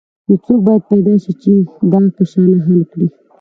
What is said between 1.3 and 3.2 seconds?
چې دا کشاله حل کړي.